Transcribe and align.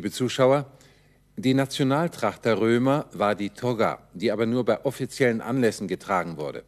Liebe 0.00 0.12
Zuschauer, 0.12 0.64
die 1.36 1.52
Nationaltracht 1.52 2.46
der 2.46 2.58
Römer 2.58 3.04
war 3.12 3.34
die 3.34 3.50
Toga, 3.50 3.98
die 4.14 4.32
aber 4.32 4.46
nur 4.46 4.64
bei 4.64 4.82
offiziellen 4.86 5.42
Anlässen 5.42 5.88
getragen 5.88 6.38
wurde. 6.38 6.64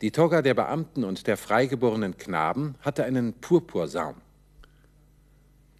Die 0.00 0.10
Toga 0.10 0.40
der 0.40 0.54
Beamten 0.54 1.04
und 1.04 1.26
der 1.26 1.36
freigeborenen 1.36 2.16
Knaben 2.16 2.76
hatte 2.80 3.04
einen 3.04 3.34
Purpursaum. 3.34 4.14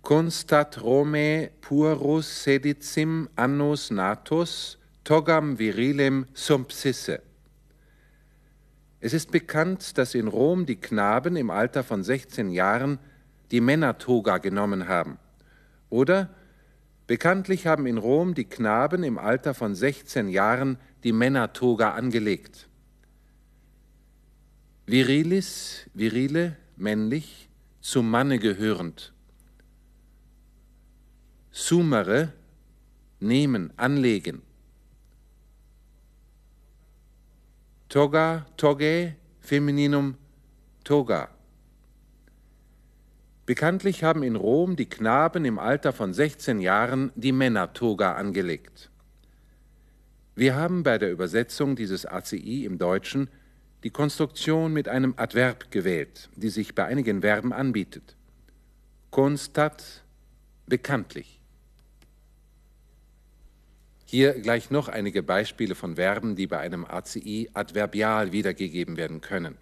Constat 0.02 0.82
Romae 0.82 1.52
purus 1.62 2.44
sedicim 2.44 3.30
annus 3.34 3.90
natus 3.90 4.76
togam 5.04 5.58
virilem 5.58 6.26
sumpsisse. 6.34 7.22
Es 9.00 9.14
ist 9.14 9.30
bekannt, 9.30 9.96
dass 9.96 10.14
in 10.14 10.28
Rom 10.28 10.66
die 10.66 10.76
Knaben 10.76 11.36
im 11.36 11.48
Alter 11.48 11.82
von 11.82 12.04
16 12.04 12.50
Jahren 12.50 12.98
die 13.52 13.62
Männertoga 13.62 14.36
genommen 14.36 14.86
haben. 14.86 15.16
Oder 15.88 16.28
bekanntlich 17.06 17.66
haben 17.66 17.86
in 17.86 17.98
Rom 17.98 18.34
die 18.34 18.44
Knaben 18.44 19.02
im 19.02 19.18
Alter 19.18 19.54
von 19.54 19.74
16 19.74 20.28
Jahren 20.28 20.78
die 21.02 21.12
Männertoga 21.12 21.90
angelegt. 21.92 22.68
Virilis, 24.86 25.88
virile, 25.94 26.56
männlich, 26.76 27.48
zum 27.80 28.10
Manne 28.10 28.38
gehörend. 28.38 29.12
Sumere, 31.50 32.32
nehmen, 33.20 33.72
anlegen. 33.76 34.42
Toga, 37.88 38.46
toge, 38.56 39.14
Femininum, 39.40 40.16
toga. 40.82 41.33
Bekanntlich 43.46 44.02
haben 44.02 44.22
in 44.22 44.36
Rom 44.36 44.74
die 44.74 44.88
Knaben 44.88 45.44
im 45.44 45.58
Alter 45.58 45.92
von 45.92 46.14
16 46.14 46.60
Jahren 46.60 47.12
die 47.14 47.32
Männertoga 47.32 48.14
angelegt. 48.14 48.90
Wir 50.34 50.56
haben 50.56 50.82
bei 50.82 50.96
der 50.96 51.12
Übersetzung 51.12 51.76
dieses 51.76 52.06
ACI 52.06 52.64
im 52.64 52.78
Deutschen 52.78 53.28
die 53.84 53.90
Konstruktion 53.90 54.72
mit 54.72 54.88
einem 54.88 55.12
Adverb 55.18 55.70
gewählt, 55.70 56.30
die 56.36 56.48
sich 56.48 56.74
bei 56.74 56.86
einigen 56.86 57.20
Verben 57.20 57.52
anbietet. 57.52 58.16
Constat, 59.10 60.02
bekanntlich. 60.66 61.38
Hier 64.06 64.32
gleich 64.40 64.70
noch 64.70 64.88
einige 64.88 65.22
Beispiele 65.22 65.74
von 65.74 65.96
Verben, 65.96 66.34
die 66.34 66.46
bei 66.46 66.58
einem 66.58 66.84
ACI 66.86 67.50
adverbial 67.52 68.32
wiedergegeben 68.32 68.96
werden 68.96 69.20
können. 69.20 69.56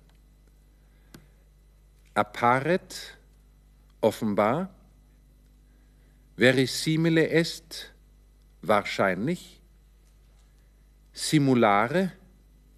Apparet, 2.14 3.18
offenbar. 4.02 4.68
Verisimile 6.36 7.28
est, 7.30 7.94
wahrscheinlich. 8.60 9.60
Simulare, 11.12 12.12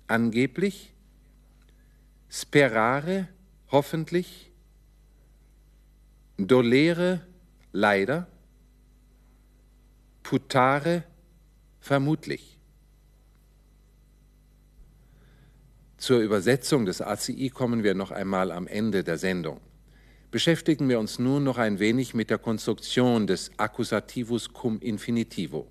angeblich. 0.07 0.93
Sperare, 2.29 3.29
hoffentlich. 3.71 4.53
Dolere, 6.37 7.21
leider. 7.73 8.29
Putare, 10.23 11.05
Vermutlich. 11.85 12.59
Zur 15.99 16.21
Übersetzung 16.21 16.87
des 16.87 17.03
ACI 17.03 17.51
kommen 17.51 17.83
wir 17.83 17.95
noch 17.95 18.11
einmal 18.11 18.51
am 18.53 18.67
Ende 18.67 19.05
der 19.05 19.19
Sendung. 19.19 19.61
Beschäftigen 20.35 20.89
wir 20.89 20.99
uns 20.99 21.21
nun 21.21 21.45
noch 21.45 21.59
ein 21.59 21.79
wenig 21.79 22.13
mit 22.13 22.29
der 22.29 22.39
Konstruktion 22.39 23.29
des 23.29 23.53
Accusativus 23.57 24.53
cum 24.53 24.81
Infinitivo. 24.81 25.69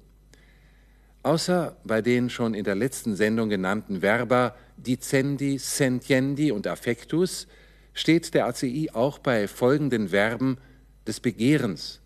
Außer 1.22 1.76
bei 1.84 2.02
den 2.02 2.30
schon 2.30 2.54
in 2.54 2.64
der 2.64 2.76
letzten 2.76 3.18
Sendung 3.18 3.50
genannten 3.50 4.00
Verba 4.00 4.56
dicendi, 4.78 5.58
sentiendi 5.58 6.54
und 6.54 6.66
affectus 6.66 7.46
steht 7.94 8.34
der 8.34 8.46
ACI 8.46 8.90
auch 8.94 9.20
bei 9.20 9.50
folgenden 9.50 10.08
Verben 10.08 10.58
des 11.06 11.20
Begehrens. 11.20 12.00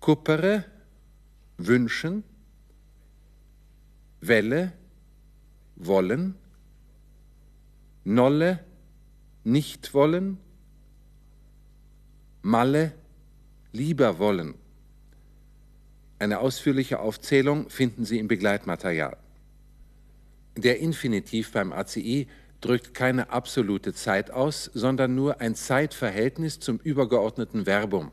Cuppere, 0.00 0.64
wünschen, 1.56 2.24
Welle, 4.20 4.72
wollen, 5.76 6.34
Nolle, 8.02 8.58
nicht 9.44 9.94
wollen, 9.94 10.38
Malle, 12.46 12.92
lieber 13.72 14.18
wollen. 14.18 14.52
Eine 16.18 16.40
ausführliche 16.40 17.00
Aufzählung 17.00 17.70
finden 17.70 18.04
Sie 18.04 18.18
im 18.18 18.28
Begleitmaterial. 18.28 19.16
Der 20.54 20.78
Infinitiv 20.78 21.52
beim 21.52 21.72
ACI 21.72 22.28
drückt 22.60 22.92
keine 22.92 23.30
absolute 23.30 23.94
Zeit 23.94 24.30
aus, 24.30 24.70
sondern 24.74 25.14
nur 25.14 25.40
ein 25.40 25.54
Zeitverhältnis 25.54 26.60
zum 26.60 26.76
übergeordneten 26.76 27.64
Verbum. 27.64 28.12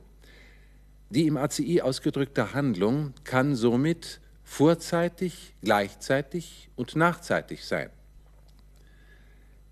Die 1.10 1.28
im 1.28 1.36
ACI 1.36 1.82
ausgedrückte 1.82 2.54
Handlung 2.54 3.14
kann 3.26 3.56
somit 3.56 4.22
vorzeitig, 4.46 5.56
gleichzeitig 5.62 6.70
und 6.78 6.96
nachzeitig 6.96 7.66
sein. 7.66 7.90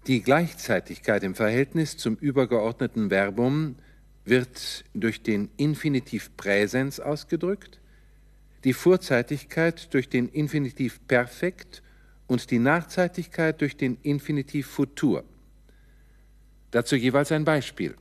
Die 0.08 0.22
Gleichzeitigkeit 0.22 1.24
im 1.24 1.34
Verhältnis 1.34 1.96
zum 1.96 2.18
übergeordneten 2.18 3.10
Verbum 3.10 3.78
wird 4.30 4.86
durch 4.94 5.22
den 5.22 5.50
Infinitiv 5.58 6.36
Präsens 6.38 7.00
ausgedrückt, 7.00 7.80
die 8.64 8.74
Vorzeitigkeit 8.74 9.94
durch 9.94 10.10
den 10.10 10.30
Infinitiv 10.30 11.00
Perfekt 11.08 11.82
und 12.28 12.52
die 12.52 12.60
Nachzeitigkeit 12.60 13.60
durch 13.62 13.76
den 13.76 13.98
Infinitiv 14.04 14.68
Futur. 14.68 15.24
Dazu 16.72 16.96
jeweils 16.96 17.32
ein 17.32 17.46
Beispiel. 17.46 17.96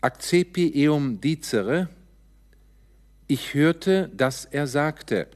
Accepi 0.00 0.88
eum 0.88 1.20
dicere, 1.20 1.88
ich 3.28 3.54
hörte, 3.54 4.10
dass 4.14 4.44
er 4.44 4.66
sagte. 4.66 5.28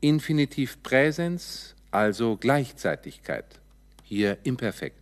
Infinitiv 0.00 0.82
Präsens, 0.82 1.76
also 1.92 2.36
Gleichzeitigkeit, 2.36 3.60
hier 4.02 4.36
imperfekt. 4.42 5.01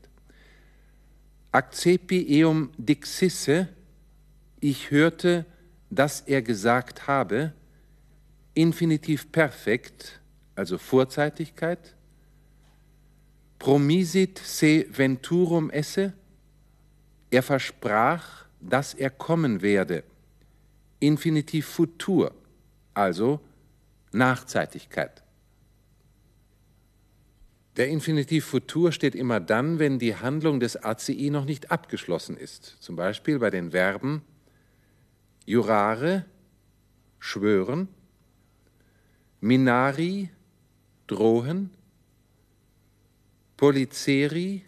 Accepi 1.53 2.45
eum 2.45 2.71
dixisse, 2.77 3.69
ich 4.61 4.91
hörte, 4.91 5.47
dass 5.91 6.21
er 6.21 6.43
gesagt 6.43 7.07
habe. 7.09 7.53
Infinitiv 8.55 9.33
perfekt, 9.33 10.21
also 10.55 10.79
Vorzeitigkeit. 10.79 11.95
Promisit 13.59 14.39
se 14.39 14.87
venturum 14.91 15.71
esse, 15.71 16.13
er 17.31 17.43
versprach, 17.43 18.47
dass 18.61 18.95
er 18.95 19.11
kommen 19.11 19.63
werde. 19.63 20.05
Infinitiv 20.99 21.67
Futur, 21.67 22.35
also 22.95 23.41
Nachzeitigkeit. 24.13 25.23
Der 27.77 27.89
Infinitiv 27.89 28.47
Futur 28.47 28.93
steht 28.93 29.15
immer 29.15 29.41
dann, 29.41 29.79
wenn 29.79 29.99
die 29.99 30.17
Handlung 30.17 30.61
des 30.61 30.77
ACI 30.77 31.31
noch 31.31 31.45
nicht 31.45 31.71
abgeschlossen 31.71 32.37
ist. 32.37 32.77
Zum 32.81 32.97
Beispiel 32.97 33.39
bei 33.39 33.51
den 33.51 33.71
Verben 33.71 34.23
jurare, 35.47 36.25
schwören, 37.19 37.89
minari, 39.41 40.31
drohen, 41.07 41.71
policeri, 43.57 44.65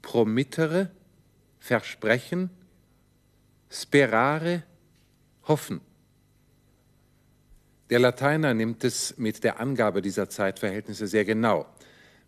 promittere, 0.00 0.90
versprechen, 1.58 2.50
Sperare, 3.70 4.64
hoffen. 5.48 5.80
Der 7.88 7.98
Lateiner 7.98 8.52
nimmt 8.52 8.84
es 8.84 9.16
mit 9.16 9.44
der 9.44 9.60
Angabe 9.60 10.02
dieser 10.02 10.28
Zeitverhältnisse 10.28 11.06
sehr 11.06 11.24
genau. 11.24 11.66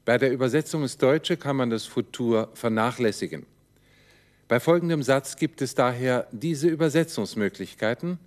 Bei 0.04 0.18
der 0.18 0.32
Übersetzung 0.32 0.82
ins 0.82 0.98
Deutsche 0.98 1.36
kann 1.36 1.56
man 1.56 1.70
das 1.70 1.86
Futur 1.86 2.50
vernachlässigen. 2.54 3.46
Bei 4.48 4.60
folgendem 4.60 5.02
Satz 5.02 5.36
gibt 5.36 5.62
es 5.62 5.74
daher 5.74 6.28
diese 6.30 6.68
Übersetzungsmöglichkeiten. 6.68 8.18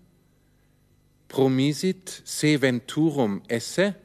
Promisit 1.27 2.23
se 2.25 2.61
venturum 2.61 3.43
esse. 3.47 3.95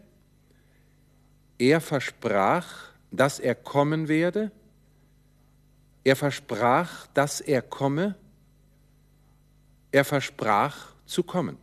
Er 1.59 1.81
versprach, 1.81 2.93
dass 3.11 3.39
er 3.39 3.55
kommen 3.55 4.09
werde. 4.09 4.51
Er 6.05 6.17
versprach, 6.17 7.07
dass 7.15 7.41
er 7.41 7.63
komme. 7.63 8.17
Er 9.93 10.05
versprach 10.05 10.95
zu 11.07 11.23
kommen. 11.23 11.57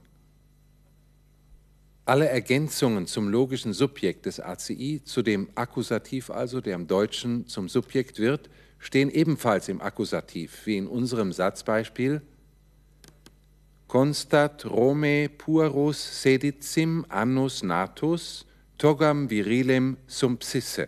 Alle 2.10 2.28
Ergänzungen 2.28 3.06
zum 3.06 3.30
logischen 3.30 3.72
Subjekt 3.72 4.26
des 4.26 4.40
ACI, 4.40 5.04
zu 5.06 5.22
dem 5.22 5.48
Akkusativ 5.54 6.32
also, 6.32 6.60
der 6.60 6.74
im 6.74 6.88
Deutschen 6.88 7.46
zum 7.46 7.70
Subjekt 7.70 8.18
wird, 8.18 8.50
stehen 8.80 9.12
ebenfalls 9.12 9.70
im 9.70 9.80
Akkusativ, 9.80 10.66
wie 10.66 10.78
in 10.78 10.88
unserem 10.88 11.32
Satzbeispiel. 11.32 12.24
constat 13.88 14.66
Rome 14.66 15.30
pueros 15.30 16.24
sedicim 16.24 17.06
annus 17.10 17.62
natus 17.62 18.48
togam 18.80 19.30
virilem 19.30 19.98
sumpsisse. 20.08 20.88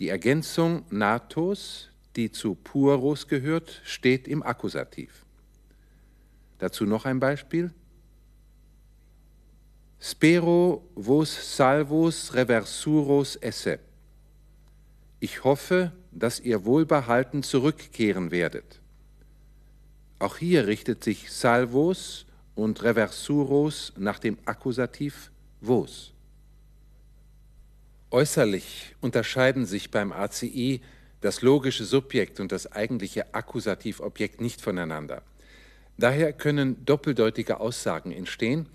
Die 0.00 0.08
Ergänzung 0.08 0.82
natus, 0.90 1.90
die 2.16 2.32
zu 2.32 2.56
pueros 2.56 3.28
gehört, 3.28 3.82
steht 3.84 4.26
im 4.26 4.42
Akkusativ. 4.42 5.24
Dazu 6.58 6.86
noch 6.86 7.04
ein 7.04 7.20
Beispiel. 7.20 7.72
Spero 10.00 10.88
vos 10.94 11.56
salvos 11.56 12.34
reversuros 12.34 13.36
esse. 13.36 13.80
Ich 15.20 15.42
hoffe, 15.42 15.92
dass 16.12 16.38
ihr 16.38 16.64
wohlbehalten 16.64 17.42
zurückkehren 17.42 18.30
werdet. 18.30 18.80
Auch 20.20 20.36
hier 20.36 20.66
richtet 20.66 21.02
sich 21.02 21.32
salvos 21.32 22.26
und 22.54 22.82
reversuros 22.82 23.92
nach 23.96 24.18
dem 24.18 24.38
Akkusativ 24.44 25.30
vos. 25.60 26.12
Äußerlich 28.10 28.94
unterscheiden 29.00 29.66
sich 29.66 29.90
beim 29.90 30.12
ACI 30.12 30.80
das 31.20 31.42
logische 31.42 31.84
Subjekt 31.84 32.40
und 32.40 32.52
das 32.52 32.70
eigentliche 32.70 33.34
Akkusativobjekt 33.34 34.40
nicht 34.40 34.60
voneinander. 34.60 35.22
Daher 35.98 36.32
können 36.32 36.84
doppeldeutige 36.84 37.58
Aussagen 37.60 38.12
entstehen, 38.12 38.68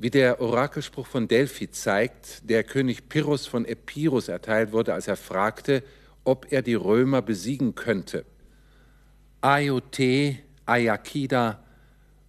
wie 0.00 0.10
der 0.10 0.40
Orakelspruch 0.40 1.08
von 1.08 1.26
Delphi 1.26 1.70
zeigt, 1.72 2.48
der 2.48 2.62
König 2.62 3.08
Pyrrhus 3.08 3.48
von 3.48 3.64
Epirus 3.64 4.28
erteilt 4.28 4.70
wurde, 4.70 4.94
als 4.94 5.08
er 5.08 5.16
fragte, 5.16 5.82
ob 6.22 6.52
er 6.52 6.62
die 6.62 6.74
Römer 6.74 7.20
besiegen 7.20 7.74
könnte. 7.74 8.24
Aiote, 9.40 10.36
Ayakida, 10.66 11.64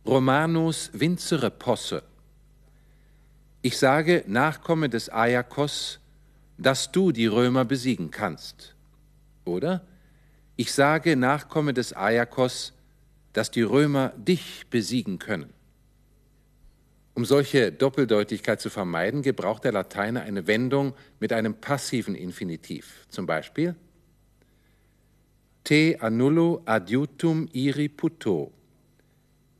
Romanus 0.04 0.90
vincere 0.94 1.52
posse. 1.52 2.02
Ich 3.62 3.78
sage, 3.78 4.24
Nachkomme 4.26 4.90
des 4.90 5.10
Ayakos, 5.10 6.00
dass 6.58 6.92
du 6.92 7.12
die 7.12 7.28
Römer 7.28 7.66
besiegen 7.66 8.10
kannst. 8.10 8.76
Oder? 9.46 9.86
Ich 10.56 10.74
sage, 10.74 11.16
Nachkomme 11.16 11.76
des 11.76 11.94
Ayakos, 11.94 12.74
dass 13.34 13.52
die 13.52 13.62
Römer 13.62 14.10
dich 14.18 14.66
besiegen 14.72 15.20
können. 15.20 15.54
Um 17.20 17.26
solche 17.26 17.74
Doppeldeutigkeit 17.74 18.62
zu 18.62 18.70
vermeiden, 18.70 19.24
gebraucht 19.24 19.66
der 19.66 19.74
Lateiner 19.74 20.22
eine 20.22 20.48
Wendung 20.48 20.94
mit 21.20 21.34
einem 21.34 21.54
passiven 21.54 22.16
Infinitiv. 22.16 23.06
Zum 23.10 23.26
Beispiel 23.26 23.76
Te 25.66 25.98
annullo 26.00 26.62
adiutum 26.64 27.50
iri 27.52 27.90
puto. 27.90 28.54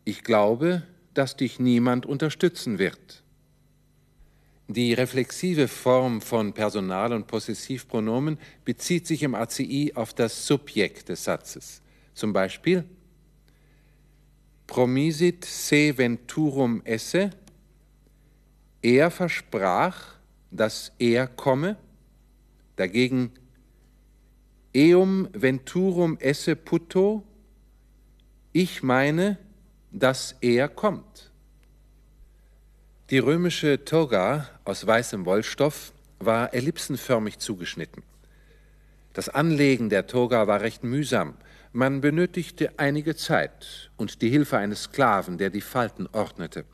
Ich 0.06 0.24
glaube, 0.24 0.84
dass 1.14 1.36
dich 1.36 1.60
niemand 1.60 2.06
unterstützen 2.06 2.80
wird. 2.80 3.24
Die 4.70 4.94
reflexive 4.94 5.68
Form 5.68 6.22
von 6.22 6.54
Personal- 6.54 7.12
und 7.12 7.28
Possessivpronomen 7.28 8.40
bezieht 8.64 9.06
sich 9.06 9.22
im 9.22 9.36
ACI 9.36 9.92
auf 9.96 10.14
das 10.14 10.48
Subjekt 10.48 11.10
des 11.10 11.26
Satzes. 11.26 11.82
Zum 12.14 12.32
Beispiel 12.32 12.86
Promisit 14.66 15.44
se 15.44 15.98
venturum 15.98 16.82
esse. 16.86 17.32
Er 18.82 19.12
versprach, 19.12 20.16
dass 20.52 20.92
er 21.00 21.28
komme. 21.28 21.78
Dagegen 22.76 23.32
eum 24.76 25.28
venturum 25.34 26.18
esse 26.20 26.56
putto. 26.56 27.24
Ich 28.54 28.84
meine, 28.84 29.38
dass 29.92 30.36
er 30.42 30.70
kommt. 30.70 31.32
Die 33.10 33.18
römische 33.18 33.84
Toga 33.86 34.48
aus 34.66 34.86
weißem 34.86 35.26
Wollstoff 35.26 35.94
war 36.20 36.54
ellipsenförmig 36.54 37.40
zugeschnitten. 37.40 38.04
Das 39.14 39.30
Anlegen 39.30 39.90
der 39.90 40.06
Toga 40.06 40.48
war 40.48 40.62
recht 40.62 40.84
mühsam. 40.84 41.34
Man 41.74 42.02
benötigte 42.02 42.78
einige 42.78 43.16
Zeit 43.16 43.92
und 43.98 44.22
die 44.22 44.30
Hilfe 44.30 44.58
eines 44.58 44.84
Sklaven, 44.84 45.38
der 45.38 45.50
die 45.50 45.62
Falten 45.62 46.08
ordnete. 46.12 46.66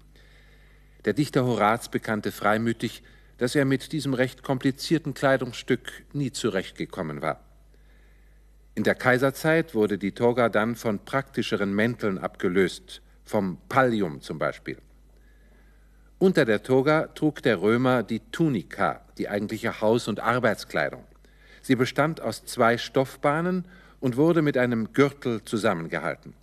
Der 1.06 1.14
Dichter 1.14 1.46
Horaz 1.46 1.90
bekannte 1.90 2.32
freimütig, 2.32 3.04
dass 3.38 3.54
er 3.54 3.66
mit 3.66 3.92
diesem 3.92 4.16
recht 4.16 4.42
komplizierten 4.42 5.14
Kleidungsstück 5.14 6.04
nie 6.14 6.32
zurechtgekommen 6.32 7.22
war. 7.22 7.42
In 8.74 8.84
der 8.84 8.96
Kaiserzeit 8.96 9.76
wurde 9.76 10.00
die 10.00 10.14
Toga 10.14 10.50
dann 10.50 10.76
von 10.76 11.00
praktischeren 11.06 11.74
Mänteln 11.74 12.18
abgelöst, 12.18 13.02
vom 13.24 13.60
Pallium 13.70 14.22
zum 14.22 14.40
Beispiel. 14.40 14.78
Unter 16.18 16.44
der 16.44 16.64
Toga 16.64 17.08
trug 17.08 17.44
der 17.44 17.62
Römer 17.62 18.02
die 18.02 18.22
Tunika, 18.32 19.02
die 19.18 19.30
eigentliche 19.30 19.82
Haus- 19.82 20.08
und 20.08 20.20
Arbeitskleidung. 20.20 21.04
Sie 21.62 21.76
bestand 21.76 22.20
aus 22.20 22.46
zwei 22.46 22.78
Stoffbahnen 22.78 23.68
und 24.00 24.18
wurde 24.18 24.42
mit 24.42 24.58
einem 24.58 24.92
Gürtel 24.94 25.44
zusammengehalten. 25.44 26.34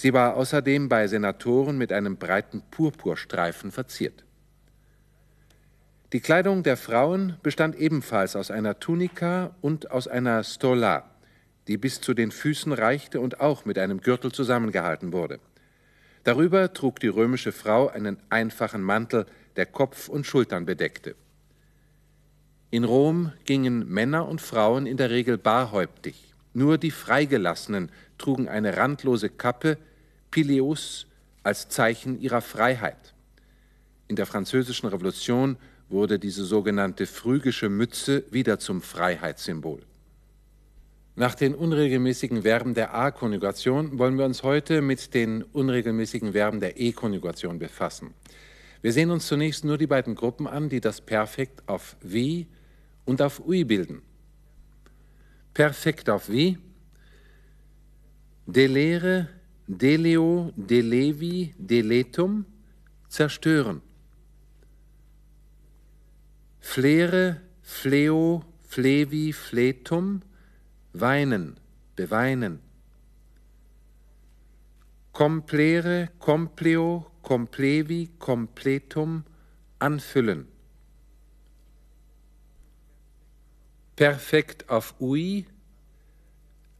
Sie 0.00 0.14
war 0.14 0.34
außerdem 0.34 0.88
bei 0.88 1.06
Senatoren 1.08 1.76
mit 1.76 1.92
einem 1.92 2.16
breiten 2.16 2.62
Purpurstreifen 2.70 3.70
verziert. 3.70 4.24
Die 6.14 6.20
Kleidung 6.20 6.62
der 6.62 6.78
Frauen 6.78 7.36
bestand 7.42 7.76
ebenfalls 7.76 8.34
aus 8.34 8.50
einer 8.50 8.80
Tunika 8.80 9.54
und 9.60 9.90
aus 9.90 10.08
einer 10.08 10.42
Stola, 10.42 11.04
die 11.68 11.76
bis 11.76 12.00
zu 12.00 12.14
den 12.14 12.30
Füßen 12.30 12.72
reichte 12.72 13.20
und 13.20 13.42
auch 13.42 13.66
mit 13.66 13.76
einem 13.78 14.00
Gürtel 14.00 14.32
zusammengehalten 14.32 15.12
wurde. 15.12 15.38
Darüber 16.24 16.72
trug 16.72 16.98
die 17.00 17.08
römische 17.08 17.52
Frau 17.52 17.88
einen 17.88 18.16
einfachen 18.30 18.80
Mantel, 18.80 19.26
der 19.56 19.66
Kopf 19.66 20.08
und 20.08 20.24
Schultern 20.24 20.64
bedeckte. 20.64 21.14
In 22.70 22.84
Rom 22.84 23.34
gingen 23.44 23.86
Männer 23.86 24.26
und 24.26 24.40
Frauen 24.40 24.86
in 24.86 24.96
der 24.96 25.10
Regel 25.10 25.36
barhäuptig. 25.36 26.32
Nur 26.54 26.78
die 26.78 26.90
Freigelassenen 26.90 27.92
trugen 28.16 28.48
eine 28.48 28.78
randlose 28.78 29.28
Kappe, 29.28 29.76
Pileus, 30.30 31.06
als 31.42 31.68
Zeichen 31.68 32.20
ihrer 32.20 32.40
Freiheit. 32.40 33.14
In 34.08 34.16
der 34.16 34.26
Französischen 34.26 34.88
Revolution 34.88 35.56
wurde 35.88 36.18
diese 36.18 36.44
sogenannte 36.44 37.06
phrygische 37.06 37.68
Mütze 37.68 38.24
wieder 38.30 38.58
zum 38.58 38.82
Freiheitssymbol. 38.82 39.82
Nach 41.16 41.34
den 41.34 41.54
unregelmäßigen 41.54 42.42
Verben 42.42 42.74
der 42.74 42.94
A-Konjugation 42.94 43.98
wollen 43.98 44.16
wir 44.16 44.24
uns 44.24 44.42
heute 44.42 44.80
mit 44.80 45.12
den 45.12 45.42
unregelmäßigen 45.42 46.32
Verben 46.32 46.60
der 46.60 46.80
E-Konjugation 46.80 47.58
befassen. 47.58 48.14
Wir 48.82 48.92
sehen 48.92 49.10
uns 49.10 49.26
zunächst 49.26 49.64
nur 49.64 49.76
die 49.76 49.86
beiden 49.86 50.14
Gruppen 50.14 50.46
an, 50.46 50.68
die 50.68 50.80
das 50.80 51.00
Perfekt 51.00 51.68
auf 51.68 51.96
wie 52.00 52.46
und 53.04 53.20
auf 53.20 53.44
ui 53.46 53.64
bilden. 53.64 54.02
Perfekt 55.52 56.08
auf 56.08 56.30
wie? 56.30 56.58
Delere, 58.46 59.28
deleo, 59.78 60.52
delevi, 60.56 61.54
deletum, 61.56 62.44
zerstören. 63.08 63.80
Flere, 66.58 67.40
fleo, 67.62 68.44
flevi, 68.62 69.32
fletum, 69.32 70.22
weinen, 70.92 71.56
beweinen. 71.94 72.60
Complere, 75.12 76.10
compleo, 76.18 77.10
complevi, 77.22 78.10
completum, 78.18 79.24
anfüllen. 79.78 80.48
Perfekt 83.94 84.68
auf 84.68 84.94
ui, 84.98 85.46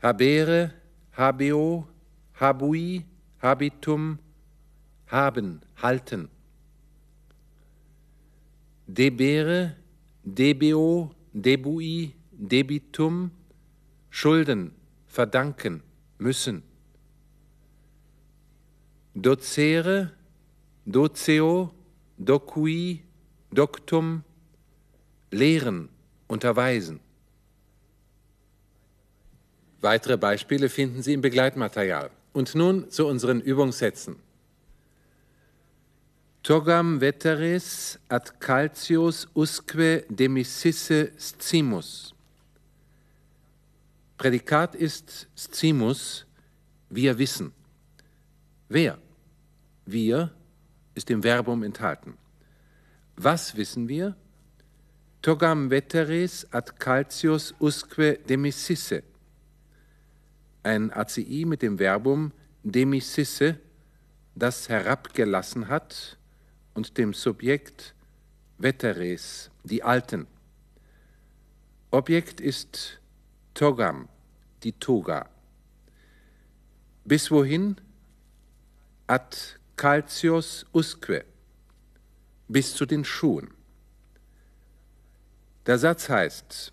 habere, 0.02 0.73
habeo, 1.12 1.87
habui, 2.40 3.04
habitum, 3.42 4.18
haben, 5.06 5.61
halten. 5.76 6.28
Debere, 8.87 9.76
debeo, 10.25 11.14
debui, 11.32 12.14
debitum, 12.32 13.30
Schulden 14.09 14.73
verdanken 15.06 15.82
müssen. 16.18 16.64
Docere, 19.14 20.12
doceo, 20.85 21.73
docui, 22.18 23.04
doctum, 23.52 24.25
lehren, 25.30 25.88
unterweisen. 26.26 27.00
Weitere 29.80 30.16
Beispiele 30.16 30.68
finden 30.68 31.02
Sie 31.02 31.12
im 31.12 31.20
Begleitmaterial. 31.20 32.11
Und 32.32 32.54
nun 32.54 32.90
zu 32.90 33.06
unseren 33.06 33.40
Übungssätzen. 33.40 34.16
Togam 36.42 37.00
veteris 37.00 37.99
ad 38.08 38.40
calcius 38.40 39.28
usque 39.34 40.04
demississe 40.08 41.12
scimus. 41.18 42.14
Prädikat 44.16 44.75
ist 44.75 45.28
scimus, 45.37 46.25
wir 46.88 47.18
wissen. 47.18 47.52
Wer? 48.68 48.99
Wir 49.84 50.30
ist 50.94 51.10
im 51.10 51.22
Verbum 51.22 51.62
enthalten. 51.62 52.16
Was 53.16 53.54
wissen 53.56 53.87
wir? 53.88 54.16
Togam 55.20 55.70
veteres 55.70 56.46
ad 56.52 56.72
calcius 56.78 57.54
usque 57.60 58.18
demisisse. 58.26 59.02
Ein 60.62 60.93
ACI 60.93 61.45
mit 61.47 61.62
dem 61.62 61.79
Verbum 61.79 62.33
demisisse, 62.62 63.59
das 64.35 64.69
herabgelassen 64.69 65.69
hat, 65.69 66.19
und 66.75 66.99
dem 66.99 67.14
Subjekt 67.14 67.95
veteres, 68.59 69.50
die 69.64 69.83
Alten. 69.83 70.26
Objekt 71.90 72.40
ist 72.40 73.00
Togam, 73.55 74.09
die 74.62 74.73
Toga. 74.73 75.29
Bis 77.05 77.31
wohin? 77.31 77.76
Ad 79.07 79.37
calcius 79.76 80.67
usque, 80.73 81.25
bis 82.49 82.75
zu 82.75 82.87
den 82.87 83.05
Schuhen. 83.05 83.50
Der 85.67 85.79
Satz 85.79 86.09
heißt, 86.09 86.73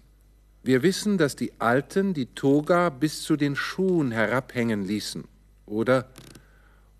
wir 0.63 0.83
wissen, 0.83 1.17
dass 1.17 1.35
die 1.35 1.53
Alten 1.59 2.13
die 2.13 2.25
Toga 2.27 2.89
bis 2.89 3.23
zu 3.23 3.37
den 3.37 3.55
Schuhen 3.55 4.11
herabhängen 4.11 4.83
ließen. 4.83 5.23
Oder 5.65 6.09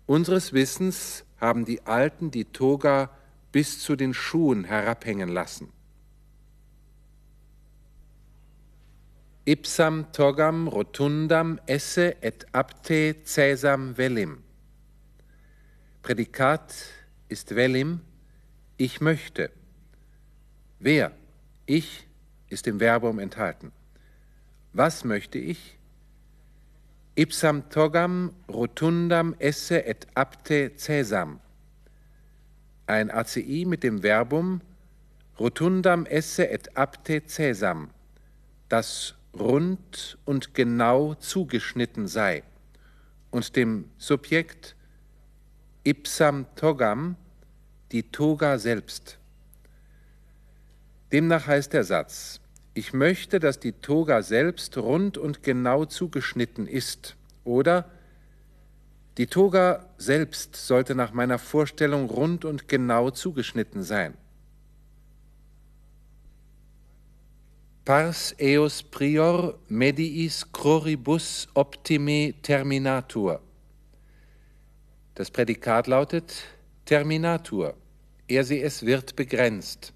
unseres 0.06 0.52
Wissens 0.52 1.24
haben 1.38 1.64
die 1.64 1.86
Alten 1.86 2.30
die 2.30 2.46
Toga 2.46 3.10
bis 3.52 3.80
zu 3.80 3.96
den 3.96 4.14
Schuhen 4.14 4.64
herabhängen 4.64 5.28
lassen. 5.28 5.72
Ipsam 9.44 10.12
togam 10.12 10.68
rotundam 10.68 11.58
esse 11.66 12.22
et 12.22 12.46
apte 12.52 13.24
cäsam 13.24 13.96
velim. 13.96 14.42
Prädikat 16.02 16.74
ist 17.28 17.54
velim, 17.56 18.00
ich 18.76 19.00
möchte. 19.00 19.50
Wer? 20.80 21.12
Ich 21.64 22.07
ist 22.48 22.66
im 22.66 22.80
Verbum 22.80 23.18
enthalten. 23.18 23.72
Was 24.72 25.04
möchte 25.04 25.38
ich? 25.38 25.78
Ipsam 27.14 27.68
togam 27.68 28.32
rotundam 28.48 29.34
esse 29.38 29.84
et 29.84 30.06
apte 30.14 30.76
cäsam. 30.76 31.40
Ein 32.86 33.10
ACI 33.10 33.64
mit 33.66 33.82
dem 33.82 34.02
Verbum 34.02 34.60
rotundam 35.38 36.06
esse 36.06 36.48
et 36.48 36.76
apte 36.76 37.26
cäsam, 37.26 37.90
das 38.68 39.14
rund 39.38 40.18
und 40.24 40.54
genau 40.54 41.14
zugeschnitten 41.14 42.06
sei, 42.06 42.42
und 43.30 43.56
dem 43.56 43.90
Subjekt 43.98 44.76
ipsam 45.84 46.46
togam, 46.54 47.16
die 47.92 48.04
Toga 48.04 48.58
selbst. 48.58 49.18
Demnach 51.12 51.46
heißt 51.46 51.72
der 51.72 51.84
Satz, 51.84 52.40
ich 52.74 52.92
möchte, 52.92 53.40
dass 53.40 53.58
die 53.58 53.72
Toga 53.72 54.22
selbst 54.22 54.76
rund 54.76 55.18
und 55.18 55.42
genau 55.42 55.84
zugeschnitten 55.84 56.66
ist. 56.66 57.16
Oder 57.44 57.90
die 59.16 59.26
Toga 59.26 59.86
selbst 59.96 60.54
sollte 60.54 60.94
nach 60.94 61.12
meiner 61.12 61.38
Vorstellung 61.38 62.08
rund 62.08 62.44
und 62.44 62.68
genau 62.68 63.10
zugeschnitten 63.10 63.82
sein. 63.82 64.14
Pars 67.84 68.34
eos 68.38 68.82
prior 68.82 69.58
mediis 69.68 70.46
croribus 70.52 71.48
optime 71.54 72.34
terminatur. 72.42 73.40
Das 75.14 75.30
Prädikat 75.30 75.86
lautet 75.86 76.44
Terminatur. 76.84 77.74
Er 78.28 78.44
sie 78.44 78.60
es 78.60 78.84
wird 78.84 79.16
begrenzt. 79.16 79.94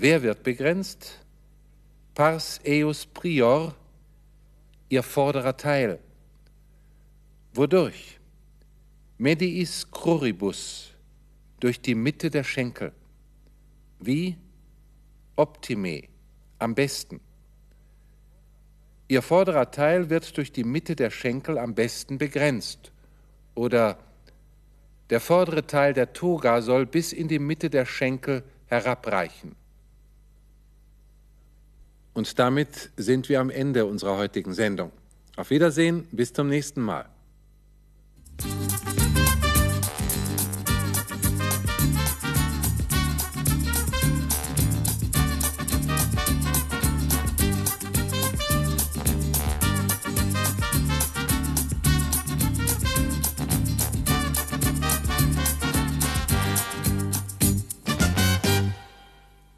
Wer 0.00 0.22
wird 0.22 0.44
begrenzt? 0.44 1.18
Pars 2.14 2.60
eus 2.64 3.04
prior, 3.04 3.74
ihr 4.88 5.02
vorderer 5.02 5.56
Teil. 5.56 5.98
Wodurch? 7.52 8.20
Mediis 9.18 9.90
cruribus, 9.90 10.92
durch 11.58 11.80
die 11.80 11.96
Mitte 11.96 12.30
der 12.30 12.44
Schenkel. 12.44 12.92
Wie? 13.98 14.36
Optime, 15.34 16.04
am 16.60 16.76
besten. 16.76 17.20
Ihr 19.08 19.20
vorderer 19.20 19.68
Teil 19.72 20.10
wird 20.10 20.36
durch 20.36 20.52
die 20.52 20.62
Mitte 20.62 20.94
der 20.94 21.10
Schenkel 21.10 21.58
am 21.58 21.74
besten 21.74 22.18
begrenzt. 22.18 22.92
Oder 23.56 23.98
der 25.10 25.18
vordere 25.18 25.66
Teil 25.66 25.92
der 25.92 26.12
Toga 26.12 26.62
soll 26.62 26.86
bis 26.86 27.12
in 27.12 27.26
die 27.26 27.40
Mitte 27.40 27.68
der 27.68 27.84
Schenkel 27.84 28.44
herabreichen. 28.66 29.56
Und 32.18 32.36
damit 32.40 32.90
sind 32.96 33.28
wir 33.28 33.38
am 33.38 33.48
Ende 33.48 33.86
unserer 33.86 34.16
heutigen 34.16 34.52
Sendung. 34.52 34.90
Auf 35.36 35.50
Wiedersehen, 35.50 36.08
bis 36.10 36.32
zum 36.32 36.48
nächsten 36.48 36.82
Mal. 36.82 37.08